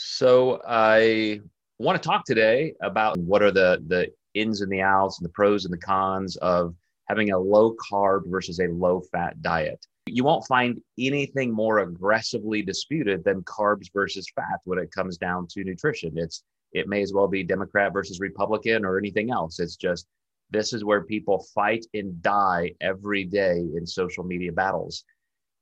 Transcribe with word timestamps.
So 0.00 0.62
I 0.64 1.40
want 1.80 2.00
to 2.00 2.08
talk 2.08 2.24
today 2.24 2.74
about 2.82 3.18
what 3.18 3.42
are 3.42 3.50
the 3.50 3.82
the 3.88 4.12
ins 4.34 4.60
and 4.60 4.70
the 4.70 4.80
outs 4.80 5.18
and 5.18 5.24
the 5.24 5.32
pros 5.32 5.64
and 5.64 5.74
the 5.74 5.78
cons 5.78 6.36
of 6.36 6.76
having 7.08 7.32
a 7.32 7.38
low 7.38 7.74
carb 7.90 8.22
versus 8.26 8.60
a 8.60 8.68
low 8.68 9.00
fat 9.00 9.42
diet. 9.42 9.84
You 10.06 10.22
won't 10.22 10.46
find 10.46 10.80
anything 11.00 11.52
more 11.52 11.80
aggressively 11.80 12.62
disputed 12.62 13.24
than 13.24 13.42
carbs 13.42 13.92
versus 13.92 14.30
fat 14.36 14.60
when 14.64 14.78
it 14.78 14.92
comes 14.92 15.18
down 15.18 15.48
to 15.48 15.64
nutrition. 15.64 16.16
It's 16.16 16.44
it 16.72 16.86
may 16.86 17.02
as 17.02 17.12
well 17.12 17.26
be 17.26 17.42
Democrat 17.42 17.92
versus 17.92 18.20
Republican 18.20 18.84
or 18.84 18.98
anything 18.98 19.32
else. 19.32 19.58
It's 19.58 19.76
just 19.76 20.06
this 20.50 20.72
is 20.72 20.84
where 20.84 21.02
people 21.02 21.44
fight 21.52 21.84
and 21.92 22.22
die 22.22 22.72
every 22.80 23.24
day 23.24 23.66
in 23.74 23.84
social 23.84 24.22
media 24.22 24.52
battles. 24.52 25.04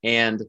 And 0.02 0.42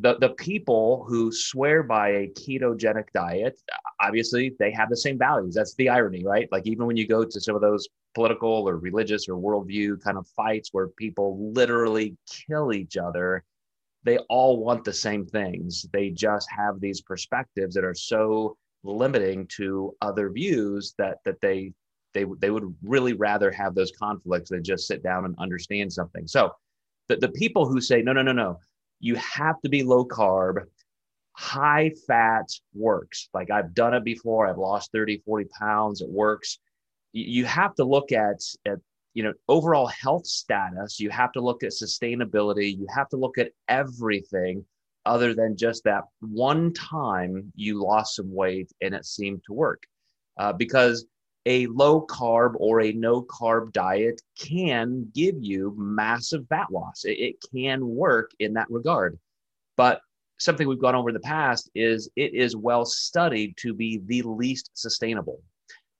the, 0.00 0.16
the 0.18 0.30
people 0.30 1.06
who 1.08 1.32
swear 1.32 1.82
by 1.82 2.08
a 2.08 2.28
ketogenic 2.28 3.06
diet, 3.14 3.58
obviously 4.00 4.54
they 4.58 4.70
have 4.72 4.90
the 4.90 4.96
same 4.96 5.18
values. 5.18 5.54
That's 5.54 5.74
the 5.76 5.88
irony, 5.88 6.22
right? 6.24 6.48
Like 6.52 6.66
even 6.66 6.86
when 6.86 6.96
you 6.96 7.06
go 7.06 7.24
to 7.24 7.40
some 7.40 7.54
of 7.54 7.62
those 7.62 7.88
political 8.14 8.68
or 8.68 8.76
religious 8.76 9.28
or 9.28 9.34
worldview 9.34 10.02
kind 10.02 10.18
of 10.18 10.26
fights 10.28 10.70
where 10.72 10.88
people 10.88 11.50
literally 11.52 12.16
kill 12.28 12.74
each 12.74 12.96
other, 12.98 13.42
they 14.04 14.18
all 14.28 14.58
want 14.58 14.84
the 14.84 14.92
same 14.92 15.26
things. 15.26 15.86
They 15.92 16.10
just 16.10 16.48
have 16.50 16.78
these 16.78 17.00
perspectives 17.00 17.74
that 17.74 17.84
are 17.84 17.94
so 17.94 18.56
limiting 18.84 19.46
to 19.56 19.96
other 20.00 20.30
views 20.30 20.94
that 20.98 21.18
that 21.24 21.40
they 21.40 21.72
they 22.14 22.24
they 22.38 22.50
would 22.50 22.74
really 22.82 23.14
rather 23.14 23.50
have 23.50 23.74
those 23.74 23.92
conflicts 23.98 24.50
than 24.50 24.62
just 24.62 24.86
sit 24.86 25.02
down 25.02 25.24
and 25.24 25.34
understand 25.38 25.92
something. 25.92 26.26
So 26.26 26.52
the, 27.08 27.16
the 27.16 27.30
people 27.30 27.66
who 27.66 27.80
say 27.80 28.02
no 28.02 28.12
no 28.12 28.22
no 28.22 28.32
no 28.32 28.60
you 29.00 29.14
have 29.16 29.60
to 29.62 29.68
be 29.68 29.82
low 29.82 30.04
carb 30.04 30.64
high 31.32 31.92
fat 32.06 32.46
works. 32.74 33.28
Like 33.34 33.50
i've 33.50 33.74
done 33.74 33.94
it 33.94 34.04
before. 34.04 34.48
I've 34.48 34.58
lost 34.58 34.90
30 34.92 35.22
40 35.24 35.46
pounds. 35.58 36.00
It 36.00 36.08
works. 36.08 36.58
You 37.12 37.44
have 37.44 37.74
to 37.76 37.84
look 37.84 38.12
at 38.12 38.40
at 38.64 38.78
you 39.14 39.22
know 39.22 39.32
overall 39.48 39.86
health 39.86 40.26
status. 40.26 40.98
You 40.98 41.10
have 41.10 41.32
to 41.32 41.40
look 41.40 41.62
at 41.62 41.70
sustainability. 41.70 42.76
You 42.76 42.86
have 42.94 43.08
to 43.10 43.16
look 43.16 43.38
at 43.38 43.52
everything 43.68 44.64
other 45.04 45.34
than 45.34 45.56
just 45.56 45.84
that 45.84 46.04
one 46.20 46.72
time 46.72 47.52
you 47.54 47.82
lost 47.82 48.16
some 48.16 48.34
weight 48.34 48.70
and 48.80 48.94
it 48.94 49.04
seemed 49.04 49.42
to 49.46 49.52
work. 49.52 49.82
Uh, 50.38 50.52
because 50.52 51.06
a 51.46 51.66
low 51.68 52.04
carb 52.04 52.54
or 52.56 52.80
a 52.80 52.92
no 52.92 53.22
carb 53.22 53.72
diet 53.72 54.20
can 54.36 55.10
give 55.14 55.36
you 55.40 55.74
massive 55.78 56.46
fat 56.48 56.70
loss. 56.70 57.04
It, 57.04 57.18
it, 57.18 57.36
can 57.52 57.86
work 57.86 58.32
in 58.40 58.52
that 58.54 58.68
regard. 58.68 59.18
But 59.76 60.00
something 60.38 60.68
we've 60.68 60.80
gone 60.80 60.96
over 60.96 61.08
in 61.08 61.14
the 61.14 61.20
past 61.20 61.70
is 61.74 62.10
it 62.16 62.34
is 62.34 62.56
well 62.56 62.84
studied 62.84 63.56
to 63.58 63.72
be 63.72 64.02
the 64.04 64.22
least 64.22 64.70
sustainable. 64.74 65.40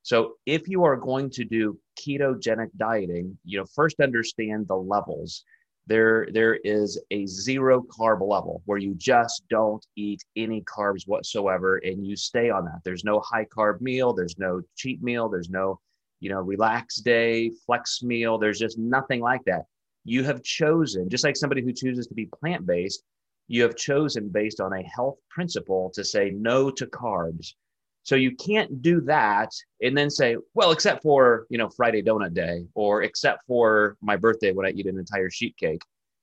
So 0.02 0.34
if 0.46 0.68
you 0.68 0.84
are 0.84 0.96
going 0.96 1.30
to 1.30 1.44
do 1.44 1.78
ketogenic 1.98 2.70
dieting, 2.76 3.38
you 3.44 3.58
know, 3.58 3.66
first 3.74 4.00
understand 4.00 4.68
the 4.68 4.76
levels 4.76 5.44
there 5.86 6.28
there 6.32 6.54
is 6.56 7.00
a 7.10 7.26
zero 7.26 7.82
carb 7.82 8.26
level 8.26 8.62
where 8.64 8.78
you 8.78 8.94
just 8.94 9.44
don't 9.48 9.84
eat 9.96 10.22
any 10.36 10.62
carbs 10.62 11.06
whatsoever 11.06 11.76
and 11.78 12.06
you 12.06 12.16
stay 12.16 12.50
on 12.50 12.64
that. 12.64 12.80
There's 12.84 13.04
no 13.04 13.20
high 13.20 13.44
carb 13.44 13.80
meal. 13.80 14.12
There's 14.12 14.38
no 14.38 14.60
cheat 14.76 15.02
meal. 15.02 15.28
There's 15.28 15.50
no 15.50 15.80
you 16.20 16.30
know 16.30 16.40
relax 16.40 16.96
day 16.96 17.50
flex 17.66 18.02
meal. 18.02 18.38
There's 18.38 18.58
just 18.58 18.78
nothing 18.78 19.20
like 19.20 19.44
that. 19.46 19.62
You 20.04 20.24
have 20.24 20.42
chosen 20.42 21.08
just 21.08 21.24
like 21.24 21.36
somebody 21.36 21.62
who 21.62 21.72
chooses 21.72 22.06
to 22.08 22.14
be 22.14 22.26
plant 22.26 22.66
based 22.66 23.02
you 23.48 23.62
have 23.62 23.76
chosen 23.76 24.28
based 24.28 24.60
on 24.60 24.72
a 24.72 24.82
health 24.82 25.18
principle 25.30 25.90
to 25.94 26.04
say 26.04 26.30
no 26.30 26.70
to 26.70 26.86
carbs 26.86 27.54
so 28.06 28.14
you 28.14 28.36
can't 28.36 28.82
do 28.82 29.00
that 29.00 29.50
and 29.82 29.98
then 29.98 30.10
say, 30.10 30.36
well, 30.54 30.70
except 30.70 31.02
for, 31.02 31.44
you 31.50 31.58
know, 31.58 31.68
Friday 31.68 32.02
donut 32.02 32.34
day 32.34 32.64
or 32.74 33.02
except 33.02 33.44
for 33.48 33.96
my 34.00 34.16
birthday 34.16 34.52
when 34.52 34.64
I 34.64 34.70
eat 34.70 34.86
an 34.86 34.96
entire 34.96 35.28
sheet 35.28 35.56
cake. 35.56 35.82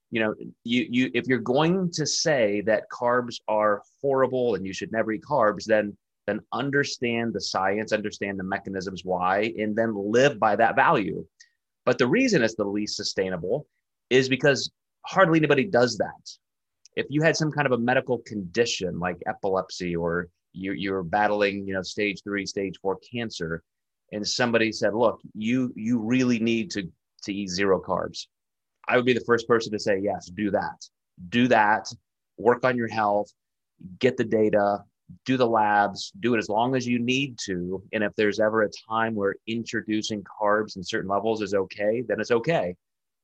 You 0.09 0.21
know, 0.21 0.33
you 0.63 0.87
you 0.89 1.11
if 1.13 1.27
you're 1.27 1.39
going 1.39 1.91
to 1.91 2.05
say 2.05 2.61
that 2.61 2.89
carbs 2.89 3.41
are 3.49 3.81
horrible 4.01 4.55
and 4.55 4.65
you 4.65 4.71
should 4.71 4.93
never 4.93 5.11
eat 5.11 5.23
carbs, 5.29 5.65
then 5.65 5.97
then 6.25 6.39
understand 6.53 7.33
the 7.33 7.41
science, 7.41 7.91
understand 7.91 8.39
the 8.39 8.45
mechanisms 8.45 9.03
why, 9.03 9.53
and 9.57 9.75
then 9.75 9.93
live 9.93 10.39
by 10.39 10.55
that 10.55 10.77
value. 10.77 11.25
But 11.85 11.97
the 11.97 12.07
reason 12.07 12.43
it's 12.43 12.55
the 12.55 12.63
least 12.63 12.95
sustainable 12.95 13.67
is 14.09 14.29
because 14.29 14.71
hardly 15.05 15.37
anybody 15.37 15.65
does 15.65 15.97
that. 15.97 16.31
If 16.95 17.07
you 17.09 17.23
had 17.23 17.35
some 17.35 17.51
kind 17.51 17.65
of 17.65 17.73
a 17.73 17.77
medical 17.77 18.19
condition 18.19 18.99
like 18.99 19.21
epilepsy 19.27 19.97
or 19.97 20.29
you, 20.53 20.73
you're 20.73 21.03
battling, 21.03 21.67
you 21.67 21.73
know, 21.73 21.81
stage 21.81 22.21
three, 22.23 22.45
stage 22.45 22.77
four 22.81 22.97
cancer, 23.11 23.63
and 24.11 24.27
somebody 24.27 24.71
said, 24.71 24.93
look, 24.93 25.19
you 25.33 25.73
you 25.75 25.99
really 25.99 26.39
need 26.39 26.71
to 26.71 26.83
to 27.23 27.33
eat 27.33 27.49
zero 27.49 27.81
carbs. 27.81 28.27
I 28.87 28.95
would 28.95 29.05
be 29.05 29.13
the 29.13 29.23
first 29.25 29.47
person 29.47 29.71
to 29.71 29.79
say, 29.79 29.99
yes, 30.01 30.27
do 30.27 30.51
that. 30.51 30.85
Do 31.29 31.47
that. 31.47 31.87
Work 32.37 32.65
on 32.65 32.77
your 32.77 32.89
health, 32.89 33.31
get 33.99 34.17
the 34.17 34.23
data, 34.23 34.83
do 35.25 35.37
the 35.37 35.47
labs, 35.47 36.11
do 36.19 36.33
it 36.33 36.37
as 36.37 36.49
long 36.49 36.75
as 36.75 36.87
you 36.87 36.99
need 36.99 37.37
to. 37.45 37.81
And 37.93 38.03
if 38.03 38.13
there's 38.15 38.39
ever 38.39 38.63
a 38.63 38.69
time 38.89 39.15
where 39.15 39.35
introducing 39.47 40.23
carbs 40.23 40.75
in 40.75 40.83
certain 40.83 41.09
levels 41.09 41.41
is 41.41 41.53
okay, 41.53 42.03
then 42.07 42.19
it's 42.19 42.31
okay. 42.31 42.75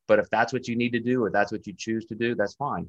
But 0.07 0.19
if 0.19 0.29
that's 0.29 0.53
what 0.53 0.67
you 0.67 0.75
need 0.75 0.93
to 0.93 0.99
do 0.99 1.23
or 1.23 1.29
that's 1.29 1.51
what 1.51 1.67
you 1.67 1.73
choose 1.77 2.05
to 2.05 2.15
do, 2.15 2.35
that's 2.35 2.55
fine. 2.55 2.87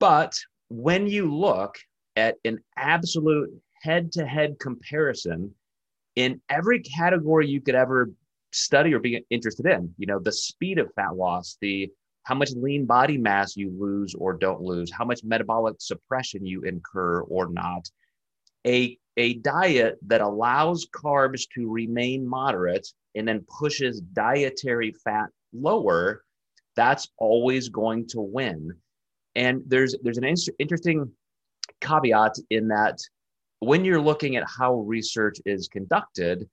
But 0.00 0.34
when 0.68 1.06
you 1.06 1.32
look 1.34 1.76
at 2.16 2.36
an 2.44 2.58
absolute 2.76 3.50
head 3.82 4.12
to 4.12 4.26
head 4.26 4.58
comparison 4.58 5.54
in 6.16 6.40
every 6.48 6.80
category 6.80 7.46
you 7.48 7.60
could 7.60 7.74
ever 7.74 8.10
study 8.52 8.94
or 8.94 9.00
be 9.00 9.24
interested 9.30 9.66
in. 9.66 9.92
You 9.98 10.06
know, 10.06 10.18
the 10.18 10.32
speed 10.32 10.78
of 10.78 10.92
fat 10.94 11.16
loss, 11.16 11.56
the 11.60 11.90
how 12.22 12.34
much 12.34 12.50
lean 12.56 12.86
body 12.86 13.18
mass 13.18 13.56
you 13.56 13.70
lose 13.78 14.14
or 14.14 14.32
don't 14.32 14.62
lose, 14.62 14.90
how 14.90 15.04
much 15.04 15.22
metabolic 15.24 15.76
suppression 15.78 16.46
you 16.46 16.62
incur 16.62 17.20
or 17.22 17.50
not. 17.50 17.86
A, 18.66 18.98
a 19.18 19.34
diet 19.34 19.98
that 20.06 20.22
allows 20.22 20.86
carbs 20.86 21.42
to 21.54 21.70
remain 21.70 22.26
moderate 22.26 22.88
and 23.14 23.28
then 23.28 23.44
pushes 23.58 24.00
dietary 24.00 24.94
fat 25.04 25.28
lower, 25.52 26.24
that's 26.76 27.08
always 27.18 27.68
going 27.68 28.06
to 28.08 28.20
win. 28.20 28.70
And 29.34 29.62
there's 29.66 29.94
there's 30.02 30.18
an 30.18 30.24
in- 30.24 30.36
interesting 30.58 31.10
caveat 31.84 32.34
in 32.50 32.68
that 32.68 32.98
when 33.60 33.84
you're 33.84 34.00
looking 34.00 34.36
at 34.36 34.44
how 34.46 34.80
research 34.80 35.38
is 35.46 35.68
conducted, 35.68 36.48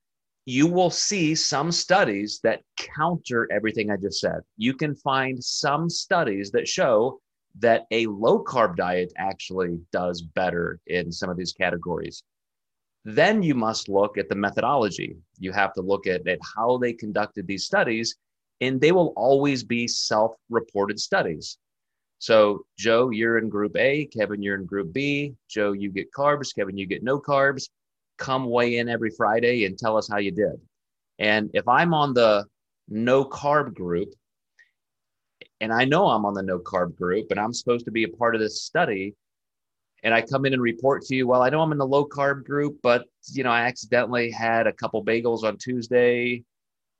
you 0.45 0.67
will 0.67 0.89
see 0.89 1.35
some 1.35 1.71
studies 1.71 2.39
that 2.43 2.61
counter 2.77 3.47
everything 3.51 3.91
I 3.91 3.97
just 3.97 4.19
said. 4.19 4.41
You 4.57 4.73
can 4.73 4.95
find 4.95 5.43
some 5.43 5.89
studies 5.89 6.51
that 6.51 6.67
show 6.67 7.19
that 7.59 7.85
a 7.91 8.05
low 8.07 8.43
carb 8.43 8.75
diet 8.75 9.11
actually 9.17 9.79
does 9.91 10.21
better 10.21 10.79
in 10.87 11.11
some 11.11 11.29
of 11.29 11.37
these 11.37 11.53
categories. 11.53 12.23
Then 13.03 13.43
you 13.43 13.55
must 13.55 13.89
look 13.89 14.17
at 14.17 14.29
the 14.29 14.35
methodology. 14.35 15.17
You 15.39 15.51
have 15.51 15.73
to 15.73 15.81
look 15.81 16.07
at, 16.07 16.27
at 16.27 16.39
how 16.55 16.77
they 16.77 16.93
conducted 16.93 17.47
these 17.47 17.65
studies, 17.65 18.15
and 18.61 18.79
they 18.79 18.91
will 18.91 19.13
always 19.15 19.63
be 19.63 19.87
self 19.87 20.35
reported 20.49 20.99
studies. 20.99 21.57
So, 22.21 22.67
Joe, 22.77 23.09
you're 23.09 23.39
in 23.39 23.49
group 23.49 23.75
A. 23.75 24.05
Kevin, 24.05 24.43
you're 24.43 24.55
in 24.55 24.67
group 24.67 24.93
B. 24.93 25.33
Joe, 25.49 25.71
you 25.71 25.89
get 25.89 26.13
carbs. 26.13 26.53
Kevin, 26.53 26.77
you 26.77 26.85
get 26.85 27.01
no 27.01 27.19
carbs. 27.19 27.67
Come 28.19 28.47
weigh 28.47 28.77
in 28.77 28.89
every 28.89 29.09
Friday 29.09 29.65
and 29.65 29.75
tell 29.75 29.97
us 29.97 30.07
how 30.07 30.19
you 30.19 30.29
did. 30.29 30.61
And 31.17 31.49
if 31.55 31.67
I'm 31.67 31.95
on 31.95 32.13
the 32.13 32.45
no 32.87 33.25
carb 33.25 33.73
group, 33.73 34.13
and 35.61 35.73
I 35.73 35.83
know 35.83 36.09
I'm 36.09 36.23
on 36.27 36.35
the 36.35 36.43
no 36.43 36.59
carb 36.59 36.95
group 36.95 37.31
and 37.31 37.39
I'm 37.39 37.53
supposed 37.53 37.85
to 37.85 37.91
be 37.91 38.03
a 38.03 38.09
part 38.09 38.35
of 38.35 38.41
this 38.41 38.61
study, 38.61 39.16
and 40.03 40.13
I 40.13 40.22
come 40.22 40.46
in 40.46 40.53
and 40.53 40.61
report 40.61 41.01
to 41.05 41.16
you, 41.16 41.25
well, 41.25 41.41
I 41.41 41.49
know 41.49 41.61
I'm 41.61 41.72
in 41.72 41.79
the 41.79 41.87
low 41.87 42.05
carb 42.05 42.46
group, 42.46 42.78
but 42.84 43.05
you 43.31 43.43
know, 43.43 43.49
I 43.49 43.61
accidentally 43.61 44.29
had 44.29 44.67
a 44.67 44.73
couple 44.73 45.03
bagels 45.03 45.41
on 45.41 45.57
Tuesday. 45.57 46.43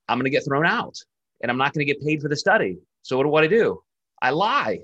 I'm 0.08 0.18
going 0.18 0.26
to 0.26 0.32
get 0.32 0.46
thrown 0.46 0.66
out 0.66 0.96
and 1.44 1.52
I'm 1.52 1.60
not 1.60 1.74
going 1.74 1.86
to 1.86 1.94
get 1.94 2.04
paid 2.04 2.24
for 2.24 2.28
the 2.28 2.36
study. 2.36 2.80
So 3.04 3.18
what 3.18 3.26
do 3.26 3.36
I 3.36 3.46
do? 3.46 3.84
I 4.20 4.32
lie. 4.32 4.80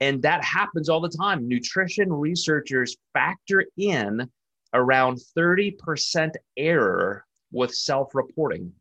And 0.00 0.22
that 0.22 0.44
happens 0.44 0.88
all 0.88 1.00
the 1.00 1.08
time. 1.08 1.48
Nutrition 1.48 2.12
researchers 2.12 2.96
factor 3.14 3.64
in 3.76 4.30
around 4.74 5.18
30% 5.36 6.32
error 6.56 7.24
with 7.50 7.74
self 7.74 8.14
reporting. 8.14 8.72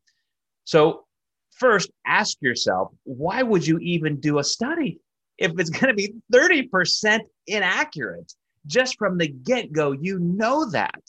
So, 0.66 1.06
first, 1.52 1.92
ask 2.06 2.38
yourself 2.42 2.92
why 3.04 3.44
would 3.44 3.66
you 3.66 3.78
even 3.80 4.20
do 4.20 4.40
a 4.40 4.44
study 4.44 5.00
if 5.38 5.58
it's 5.60 5.70
going 5.70 5.88
to 5.88 5.94
be 5.94 6.14
30% 6.34 7.20
inaccurate? 7.48 8.34
Just 8.66 8.98
from 8.98 9.18
the 9.18 9.28
get 9.28 9.72
go, 9.72 9.92
you 9.92 10.20
know 10.20 10.70
that. 10.72 11.02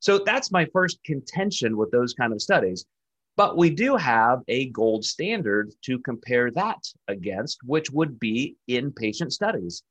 So, 0.00 0.18
that's 0.18 0.50
my 0.50 0.66
first 0.72 0.98
contention 1.04 1.76
with 1.76 1.90
those 1.90 2.14
kind 2.14 2.32
of 2.32 2.42
studies. 2.42 2.84
But 3.38 3.56
we 3.56 3.70
do 3.70 3.94
have 3.94 4.40
a 4.48 4.68
gold 4.70 5.04
standard 5.04 5.70
to 5.82 6.00
compare 6.00 6.50
that 6.50 6.82
against, 7.06 7.60
which 7.64 7.88
would 7.92 8.18
be 8.18 8.56
inpatient 8.68 9.30
studies. 9.30 9.84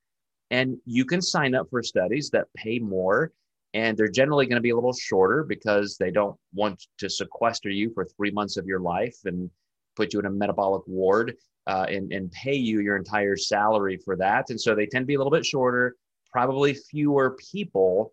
And 0.50 0.76
you 0.84 1.06
can 1.06 1.22
sign 1.22 1.54
up 1.54 1.66
for 1.70 1.82
studies 1.82 2.28
that 2.34 2.46
pay 2.54 2.78
more 2.78 3.32
and 3.72 3.96
they're 3.96 4.08
generally 4.08 4.44
going 4.44 4.56
to 4.56 4.62
be 4.62 4.70
a 4.70 4.74
little 4.74 4.92
shorter 4.92 5.44
because 5.44 5.96
they 5.96 6.10
don't 6.10 6.36
want 6.52 6.82
to 6.98 7.08
sequester 7.08 7.70
you 7.70 7.90
for 7.94 8.04
three 8.04 8.30
months 8.30 8.58
of 8.58 8.66
your 8.66 8.80
life 8.80 9.16
and 9.24 9.50
put 9.96 10.12
you 10.12 10.20
in 10.20 10.26
a 10.26 10.30
metabolic 10.30 10.82
ward 10.86 11.34
uh, 11.66 11.86
and, 11.88 12.12
and 12.12 12.30
pay 12.32 12.54
you 12.54 12.80
your 12.80 12.96
entire 12.96 13.36
salary 13.36 13.98
for 14.04 14.14
that. 14.16 14.50
And 14.50 14.60
so 14.60 14.74
they 14.74 14.86
tend 14.86 15.04
to 15.04 15.06
be 15.06 15.14
a 15.14 15.18
little 15.18 15.30
bit 15.30 15.46
shorter, 15.46 15.96
probably 16.30 16.74
fewer 16.74 17.36
people. 17.50 18.12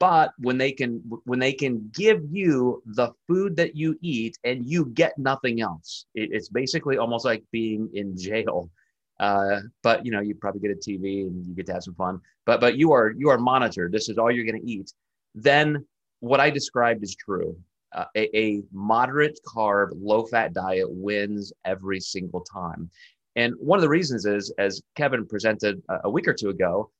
But 0.00 0.32
when 0.38 0.58
they 0.58 0.72
can 0.72 1.02
when 1.24 1.38
they 1.38 1.52
can 1.52 1.90
give 1.92 2.22
you 2.30 2.82
the 2.86 3.12
food 3.26 3.56
that 3.56 3.74
you 3.74 3.98
eat 4.00 4.38
and 4.44 4.64
you 4.64 4.86
get 4.86 5.18
nothing 5.18 5.60
else, 5.60 6.06
it, 6.14 6.30
it's 6.32 6.48
basically 6.48 6.98
almost 6.98 7.24
like 7.24 7.42
being 7.50 7.88
in 7.94 8.16
jail. 8.16 8.70
Uh, 9.18 9.60
but 9.82 10.06
you 10.06 10.12
know 10.12 10.20
you 10.20 10.36
probably 10.36 10.60
get 10.60 10.70
a 10.70 10.74
TV 10.74 11.26
and 11.26 11.44
you 11.44 11.54
get 11.54 11.66
to 11.66 11.72
have 11.72 11.82
some 11.82 11.94
fun. 11.94 12.20
But 12.46 12.60
but 12.60 12.76
you 12.76 12.92
are 12.92 13.10
you 13.10 13.28
are 13.30 13.38
monitored. 13.38 13.90
This 13.90 14.08
is 14.08 14.18
all 14.18 14.30
you're 14.30 14.44
going 14.44 14.60
to 14.60 14.70
eat. 14.70 14.92
Then 15.34 15.84
what 16.20 16.38
I 16.38 16.50
described 16.50 17.02
is 17.02 17.16
true 17.16 17.56
uh, 17.92 18.04
a, 18.16 18.36
a 18.36 18.62
moderate 18.72 19.38
carb, 19.46 19.90
low 19.94 20.24
fat 20.24 20.52
diet 20.52 20.88
wins 20.88 21.52
every 21.64 22.00
single 22.00 22.40
time. 22.40 22.90
And 23.36 23.54
one 23.58 23.78
of 23.78 23.82
the 23.82 23.88
reasons 23.88 24.26
is, 24.26 24.52
as 24.58 24.82
Kevin 24.96 25.26
presented 25.26 25.80
a, 25.88 26.00
a 26.04 26.10
week 26.10 26.28
or 26.28 26.34
two 26.34 26.50
ago, 26.50 26.90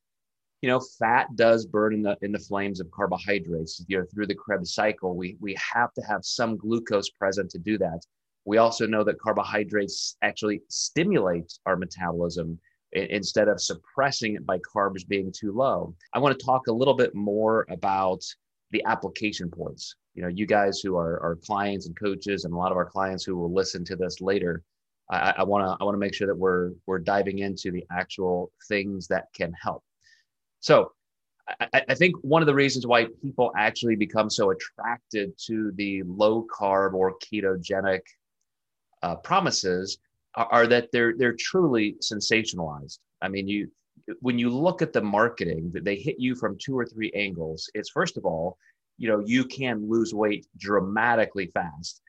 you 0.62 0.68
know, 0.68 0.80
fat 0.98 1.28
does 1.36 1.66
burn 1.66 1.94
in 1.94 2.02
the 2.02 2.16
in 2.22 2.32
the 2.32 2.38
flames 2.38 2.80
of 2.80 2.90
carbohydrates. 2.90 3.84
You 3.88 3.98
know, 3.98 4.04
through 4.12 4.26
the 4.26 4.34
Krebs 4.34 4.74
cycle, 4.74 5.16
we 5.16 5.36
we 5.40 5.56
have 5.72 5.92
to 5.94 6.02
have 6.02 6.24
some 6.24 6.56
glucose 6.56 7.10
present 7.10 7.50
to 7.50 7.58
do 7.58 7.78
that. 7.78 8.00
We 8.44 8.58
also 8.58 8.86
know 8.86 9.04
that 9.04 9.20
carbohydrates 9.20 10.16
actually 10.22 10.62
stimulate 10.68 11.52
our 11.66 11.76
metabolism 11.76 12.58
instead 12.92 13.48
of 13.48 13.60
suppressing 13.60 14.36
it 14.36 14.46
by 14.46 14.58
carbs 14.60 15.06
being 15.06 15.30
too 15.30 15.52
low. 15.52 15.94
I 16.14 16.18
want 16.18 16.38
to 16.38 16.44
talk 16.44 16.68
a 16.68 16.72
little 16.72 16.94
bit 16.94 17.14
more 17.14 17.66
about 17.68 18.24
the 18.70 18.82
application 18.86 19.50
points 19.50 19.94
you 20.18 20.22
know, 20.22 20.30
you 20.30 20.46
guys 20.46 20.80
who 20.80 20.96
are, 20.96 21.22
are 21.22 21.36
clients 21.36 21.86
and 21.86 21.96
coaches, 21.96 22.44
and 22.44 22.52
a 22.52 22.56
lot 22.56 22.72
of 22.72 22.76
our 22.76 22.84
clients 22.84 23.22
who 23.22 23.36
will 23.36 23.54
listen 23.54 23.84
to 23.84 23.94
this 23.94 24.20
later, 24.20 24.64
I 25.08 25.44
want 25.44 25.64
to 25.64 25.80
I 25.80 25.84
want 25.84 25.94
to 25.94 25.98
make 26.00 26.12
sure 26.12 26.26
that 26.26 26.36
we're 26.36 26.72
we're 26.86 26.98
diving 26.98 27.38
into 27.38 27.70
the 27.70 27.84
actual 27.92 28.50
things 28.66 29.06
that 29.06 29.26
can 29.32 29.52
help. 29.52 29.84
So, 30.60 30.92
I, 31.60 31.82
I 31.88 31.94
think 31.94 32.16
one 32.22 32.42
of 32.42 32.46
the 32.46 32.54
reasons 32.54 32.86
why 32.86 33.06
people 33.22 33.52
actually 33.56 33.96
become 33.96 34.28
so 34.28 34.50
attracted 34.50 35.32
to 35.46 35.72
the 35.76 36.02
low 36.04 36.46
carb 36.46 36.94
or 36.94 37.14
ketogenic 37.18 38.02
uh, 39.02 39.16
promises 39.16 39.98
are, 40.34 40.48
are 40.50 40.66
that 40.66 40.90
they're 40.92 41.14
they're 41.16 41.36
truly 41.38 41.96
sensationalized. 42.02 42.98
I 43.22 43.28
mean, 43.28 43.48
you 43.48 43.70
when 44.20 44.38
you 44.38 44.50
look 44.50 44.82
at 44.82 44.92
the 44.92 45.00
marketing 45.00 45.72
they 45.82 45.96
hit 45.96 46.16
you 46.18 46.34
from 46.34 46.56
two 46.58 46.78
or 46.78 46.86
three 46.86 47.12
angles 47.14 47.70
it's 47.74 47.90
first 47.90 48.16
of 48.16 48.24
all 48.24 48.56
you 48.96 49.08
know 49.08 49.22
you 49.26 49.44
can 49.44 49.88
lose 49.88 50.14
weight 50.14 50.46
dramatically 50.56 51.50
fast 51.52 52.00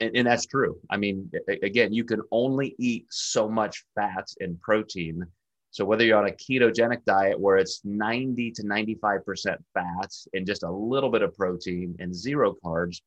and, 0.00 0.16
and, 0.16 0.26
that's 0.26 0.46
true 0.46 0.78
i 0.90 0.96
mean 0.96 1.30
again 1.62 1.92
you 1.92 2.04
can 2.04 2.20
only 2.32 2.74
eat 2.78 3.06
so 3.10 3.48
much 3.48 3.84
fat 3.94 4.26
and 4.40 4.60
protein 4.60 5.24
so 5.70 5.84
whether 5.84 6.04
you're 6.04 6.18
on 6.18 6.28
a 6.28 6.32
ketogenic 6.32 7.04
diet 7.04 7.38
where 7.38 7.56
it's 7.56 7.80
90 7.84 8.50
to 8.52 8.62
95% 8.62 9.56
fat 9.72 10.12
and 10.32 10.46
just 10.46 10.62
a 10.62 10.70
little 10.70 11.10
bit 11.10 11.22
of 11.22 11.36
protein 11.36 11.96
and 11.98 12.14
zero 12.14 12.54
carbs 12.64 13.00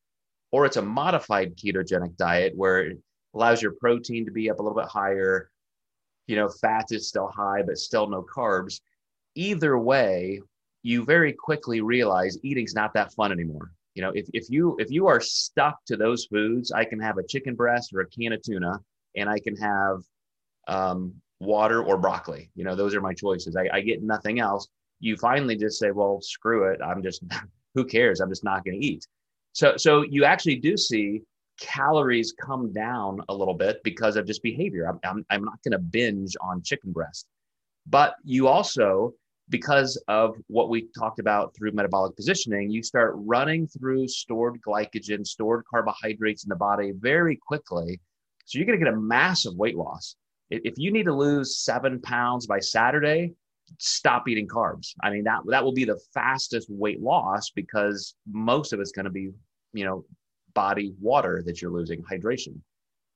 or 0.51 0.65
it's 0.65 0.77
a 0.77 0.81
modified 0.81 1.55
ketogenic 1.57 2.15
diet 2.17 2.53
where 2.55 2.87
it 2.87 2.97
allows 3.33 3.61
your 3.61 3.73
protein 3.79 4.25
to 4.25 4.31
be 4.31 4.49
up 4.49 4.59
a 4.59 4.61
little 4.61 4.77
bit 4.77 4.87
higher 4.87 5.49
you 6.27 6.35
know 6.35 6.49
fat 6.49 6.85
is 6.91 7.07
still 7.07 7.27
high 7.27 7.61
but 7.61 7.77
still 7.77 8.07
no 8.07 8.23
carbs 8.23 8.79
either 9.35 9.77
way 9.77 10.39
you 10.83 11.05
very 11.05 11.33
quickly 11.33 11.81
realize 11.81 12.37
eating's 12.43 12.75
not 12.75 12.93
that 12.93 13.13
fun 13.13 13.31
anymore. 13.31 13.71
You 13.95 14.03
know, 14.03 14.11
if, 14.13 14.27
if 14.33 14.49
you 14.49 14.75
if 14.79 14.91
you 14.91 15.07
are 15.07 15.21
stuck 15.21 15.83
to 15.85 15.95
those 15.95 16.25
foods, 16.25 16.71
I 16.71 16.83
can 16.83 16.99
have 16.99 17.17
a 17.17 17.23
chicken 17.23 17.55
breast 17.55 17.93
or 17.93 18.01
a 18.01 18.07
can 18.07 18.33
of 18.33 18.41
tuna, 18.41 18.79
and 19.15 19.29
I 19.29 19.39
can 19.39 19.55
have 19.55 20.01
um, 20.67 21.13
water 21.43 21.83
or 21.83 21.97
broccoli. 21.97 22.49
You 22.55 22.63
know, 22.63 22.75
those 22.75 22.95
are 22.95 23.01
my 23.01 23.13
choices. 23.13 23.55
I, 23.55 23.67
I 23.73 23.81
get 23.81 24.03
nothing 24.03 24.39
else. 24.39 24.67
You 24.99 25.17
finally 25.17 25.57
just 25.57 25.79
say, 25.79 25.91
well, 25.91 26.19
screw 26.21 26.71
it. 26.71 26.79
I'm 26.81 27.03
just 27.03 27.23
who 27.75 27.85
cares? 27.85 28.19
I'm 28.19 28.29
just 28.29 28.43
not 28.43 28.63
going 28.63 28.79
to 28.79 28.85
eat. 28.85 29.07
So 29.53 29.77
so 29.77 30.01
you 30.03 30.25
actually 30.25 30.55
do 30.55 30.77
see 30.77 31.21
calories 31.59 32.33
come 32.41 32.73
down 32.73 33.21
a 33.29 33.33
little 33.33 33.53
bit 33.53 33.81
because 33.83 34.15
of 34.15 34.25
just 34.25 34.41
behavior. 34.41 34.87
I'm, 34.87 34.99
I'm, 35.03 35.25
I'm 35.29 35.43
not 35.45 35.61
going 35.63 35.73
to 35.73 35.79
binge 35.79 36.35
on 36.41 36.63
chicken 36.63 36.91
breast. 36.91 37.27
But 37.85 38.15
you 38.23 38.47
also 38.47 39.13
because 39.49 40.01
of 40.07 40.35
what 40.47 40.69
we 40.69 40.87
talked 40.97 41.19
about 41.19 41.55
through 41.55 41.71
metabolic 41.73 42.15
positioning, 42.15 42.71
you 42.71 42.81
start 42.81 43.13
running 43.17 43.67
through 43.67 44.07
stored 44.07 44.59
glycogen, 44.61 45.25
stored 45.25 45.63
carbohydrates 45.69 46.43
in 46.45 46.49
the 46.49 46.55
body 46.55 46.93
very 46.95 47.35
quickly. 47.35 47.99
So 48.45 48.57
you're 48.57 48.65
going 48.65 48.79
to 48.79 48.85
get 48.85 48.93
a 48.93 48.97
massive 48.97 49.55
weight 49.55 49.75
loss. 49.75 50.15
If 50.63 50.75
you 50.77 50.91
need 50.91 51.05
to 51.05 51.13
lose 51.13 51.59
seven 51.59 51.99
pounds 52.01 52.47
by 52.47 52.59
Saturday, 52.59 53.33
stop 53.79 54.27
eating 54.27 54.47
carbs. 54.47 54.93
I 55.03 55.09
mean, 55.09 55.23
that, 55.23 55.39
that 55.47 55.63
will 55.63 55.73
be 55.73 55.85
the 55.85 55.99
fastest 56.13 56.67
weight 56.69 57.01
loss 57.01 57.49
because 57.49 58.15
most 58.31 58.73
of 58.73 58.79
it's 58.79 58.91
going 58.91 59.05
to 59.05 59.11
be, 59.11 59.29
you 59.73 59.85
know, 59.85 60.05
body 60.53 60.93
water 61.01 61.41
that 61.45 61.61
you're 61.61 61.71
losing, 61.71 62.03
hydration. 62.03 62.59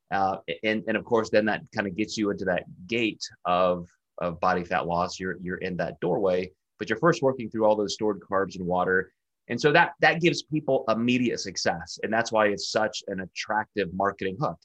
Uh, 0.10 0.38
and, 0.64 0.84
and 0.88 0.98
of 0.98 1.06
course, 1.06 1.30
then 1.30 1.46
that 1.46 1.62
kind 1.76 1.86
of 1.86 1.96
gets 1.96 2.18
you 2.18 2.32
into 2.32 2.46
that 2.46 2.64
gate 2.88 3.22
of 3.46 3.88
of 4.20 4.40
body 4.40 4.64
fat 4.64 4.88
loss, 4.88 5.20
you're 5.20 5.38
you're 5.42 5.58
in 5.58 5.78
that 5.78 6.00
doorway, 6.00 6.50
but 6.80 6.90
you're 6.90 7.00
first 7.00 7.22
working 7.22 7.50
through 7.50 7.66
all 7.66 7.76
those 7.76 7.94
stored 7.94 8.20
carbs 8.20 8.58
and 8.58 8.66
water. 8.66 9.12
And 9.48 9.60
so 9.60 9.72
that 9.72 9.92
that 10.02 10.22
gives 10.22 10.44
people 10.44 10.84
immediate 10.90 11.40
success. 11.40 12.00
And 12.04 12.12
that's 12.12 12.32
why 12.32 12.48
it's 12.48 12.72
such 12.72 13.04
an 13.08 13.22
attractive 13.22 13.94
marketing 13.94 14.38
hook. 14.40 14.58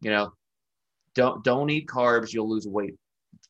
You 0.00 0.10
know, 0.10 0.32
don't 1.16 1.42
don't 1.42 1.70
eat 1.70 1.88
carbs, 1.88 2.32
you'll 2.32 2.48
lose 2.48 2.68
weight 2.68 2.94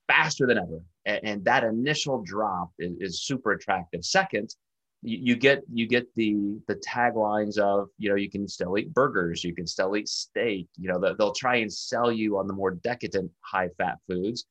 faster 0.09 0.47
than 0.47 0.59
ever. 0.59 0.81
And, 1.05 1.21
and 1.25 1.45
that 1.45 1.65
initial 1.65 2.23
drop 2.23 2.71
is, 2.79 2.97
is 3.01 3.23
super 3.23 3.53
attractive. 3.53 4.05
Second, 4.05 4.55
you, 5.03 5.19
you 5.21 5.37
get 5.37 5.63
you 5.73 5.87
get 5.87 6.07
the 6.15 6.59
the 6.69 6.77
taglines 6.77 7.59
of 7.59 7.89
you 7.99 8.09
know 8.09 8.15
you 8.15 8.31
can 8.31 8.49
still 8.49 8.79
eat 8.79 8.95
burgers. 8.95 9.45
You 9.45 9.55
can 9.55 9.67
still 9.67 9.97
eat 9.97 10.09
steak. 10.09 10.69
You 10.77 10.89
know 10.89 11.15
they'll 11.19 11.33
try 11.33 11.57
and 11.57 11.73
sell 11.73 12.11
you 12.11 12.39
on 12.39 12.47
the 12.47 12.55
more 12.55 12.71
decadent 12.71 13.31
high 13.43 13.69
fat 13.77 13.99
foods 14.09 14.47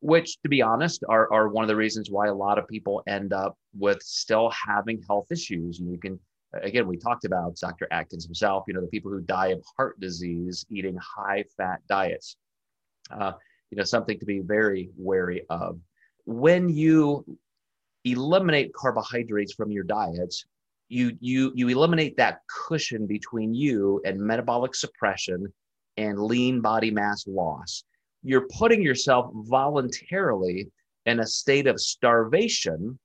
which 0.00 0.40
to 0.40 0.48
be 0.48 0.62
honest 0.62 1.04
are, 1.08 1.30
are 1.30 1.48
one 1.48 1.62
of 1.62 1.68
the 1.68 1.76
reasons 1.76 2.10
why 2.10 2.26
a 2.28 2.34
lot 2.34 2.58
of 2.58 2.66
people 2.66 3.02
end 3.06 3.32
up 3.32 3.56
with 3.78 4.02
still 4.02 4.50
having 4.66 5.02
health 5.06 5.26
issues. 5.30 5.80
And 5.80 5.90
you 5.90 5.98
can 5.98 6.18
again 6.62 6.88
we 6.88 6.96
talked 6.96 7.24
about 7.24 7.54
dr 7.56 7.86
atkins 7.92 8.24
himself 8.24 8.64
you 8.66 8.74
know 8.74 8.80
the 8.80 8.88
people 8.88 9.08
who 9.10 9.20
die 9.20 9.48
of 9.48 9.62
heart 9.76 9.98
disease 10.00 10.66
eating 10.68 10.96
high 10.96 11.44
fat 11.56 11.80
diets 11.88 12.36
uh, 13.12 13.32
you 13.70 13.76
know 13.76 13.84
something 13.84 14.18
to 14.18 14.26
be 14.26 14.40
very 14.40 14.90
wary 14.96 15.42
of. 15.50 15.78
When 16.26 16.68
you 16.68 17.24
eliminate 18.04 18.72
carbohydrates 18.72 19.52
from 19.52 19.70
your 19.70 19.84
diet 19.84 20.34
you 20.90 21.16
you 21.20 21.52
you 21.54 21.68
eliminate 21.68 22.16
that 22.16 22.40
cushion 22.66 23.06
between 23.06 23.54
you 23.54 24.02
and 24.04 24.20
metabolic 24.20 24.74
suppression 24.74 25.46
and 25.96 26.18
lean 26.18 26.60
body 26.60 26.90
mass 26.90 27.26
loss. 27.26 27.84
You're 28.22 28.48
putting 28.58 28.82
yourself 28.82 29.30
voluntarily 29.34 30.68
in 31.06 31.20
a 31.20 31.26
state 31.26 31.66
of 31.66 31.80
starvation 31.80 32.98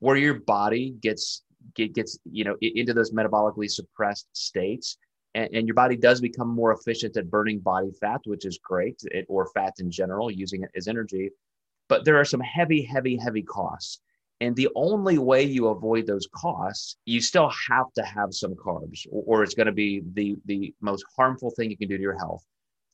where 0.00 0.16
your 0.16 0.40
body 0.40 0.94
gets 1.02 1.44
get, 1.74 1.94
gets 1.94 2.18
you 2.24 2.42
know 2.42 2.56
into 2.62 2.94
those 2.94 3.12
metabolically 3.12 3.70
suppressed 3.70 4.26
states 4.32 4.96
and, 5.34 5.48
and, 5.52 5.66
your 5.66 5.74
body 5.74 5.96
does 5.96 6.20
become 6.20 6.48
more 6.48 6.72
efficient 6.72 7.16
at 7.16 7.30
burning 7.30 7.60
body 7.60 7.90
fat 8.00 8.20
which 8.24 8.44
is 8.44 8.58
great 8.62 9.00
it, 9.04 9.26
or 9.28 9.50
fat 9.54 9.74
in 9.78 9.90
general 9.90 10.30
using 10.30 10.62
it 10.62 10.70
as 10.74 10.88
energy. 10.88 11.30
But 11.88 12.04
there 12.04 12.16
are 12.16 12.24
some 12.24 12.40
heavy 12.40 12.82
heavy 12.82 13.16
heavy 13.16 13.42
costs. 13.42 14.00
And 14.42 14.56
the 14.56 14.70
only 14.74 15.18
way 15.18 15.42
you 15.42 15.68
avoid 15.68 16.06
those 16.06 16.28
costs 16.34 16.96
you 17.04 17.20
still 17.20 17.52
have 17.68 17.92
to 17.94 18.02
have 18.02 18.32
some 18.32 18.54
carbs 18.54 19.06
or, 19.10 19.22
or 19.26 19.42
it's 19.42 19.54
going 19.54 19.66
to 19.66 19.72
be 19.72 20.02
the 20.14 20.36
the 20.46 20.74
most 20.80 21.04
harmful 21.16 21.50
thing 21.50 21.70
you 21.70 21.76
can 21.76 21.88
do 21.88 21.96
to 21.96 22.02
your 22.02 22.18
health. 22.18 22.44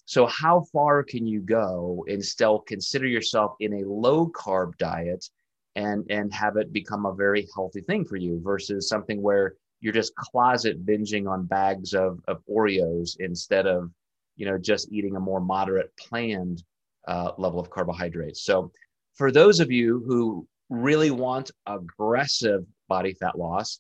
So, 0.07 0.27
how 0.27 0.65
far 0.73 1.03
can 1.03 1.27
you 1.27 1.41
go 1.41 2.05
and 2.09 2.25
still 2.25 2.61
consider 2.61 3.09
yourself 3.09 3.57
in 3.59 3.75
a 3.75 3.89
low 3.89 4.29
carb 4.29 4.77
diet 4.79 5.29
and, 5.75 6.07
and 6.11 6.33
have 6.33 6.57
it 6.57 6.73
become 6.73 7.07
a 7.07 7.15
very 7.15 7.49
healthy 7.55 7.81
thing 7.81 8.05
for 8.05 8.17
you 8.17 8.41
versus 8.43 8.89
something 8.89 9.21
where 9.21 9.55
you're 9.87 9.93
just 9.93 10.17
closet 10.17 10.85
binging 10.85 11.31
on 11.31 11.47
bags 11.47 11.95
of, 11.95 12.19
of 12.27 12.43
Oreos 12.51 13.17
instead 13.21 13.69
of, 13.69 13.89
you 14.35 14.45
know, 14.45 14.59
just 14.59 14.91
eating 14.91 15.15
a 15.15 15.21
more 15.21 15.41
moderate 15.41 15.97
planned 15.97 16.65
uh, 17.07 17.31
level 17.39 17.61
of 17.61 17.71
carbohydrates. 17.71 18.43
So, 18.43 18.73
for 19.15 19.31
those 19.31 19.61
of 19.61 19.71
you 19.71 20.03
who 20.05 20.45
really 20.71 21.13
want 21.13 21.53
aggressive 21.67 22.67
body 22.89 23.13
fat 23.13 23.39
loss, 23.39 23.79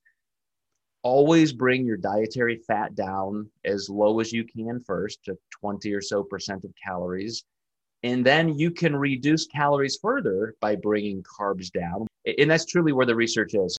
always 1.02 1.52
bring 1.52 1.84
your 1.84 1.96
dietary 1.96 2.60
fat 2.68 2.94
down 2.94 3.50
as 3.64 3.88
low 3.90 4.20
as 4.20 4.32
you 4.32 4.44
can 4.44 4.80
first 4.86 5.24
to 5.24 5.36
20 5.60 5.92
or 5.92 6.00
so 6.00 6.22
percent 6.22 6.62
of 6.62 6.70
calories. 6.82 7.42
And 8.04 8.24
then 8.24 8.56
you 8.56 8.70
can 8.70 8.94
reduce 8.94 9.48
calories 9.48 9.98
further 10.00 10.54
by 10.60 10.76
bringing 10.76 11.24
carbs 11.24 11.68
down. 11.72 12.06
And 12.38 12.48
that's 12.48 12.64
truly 12.64 12.92
where 12.92 13.06
the 13.06 13.16
research 13.16 13.54
is. 13.54 13.76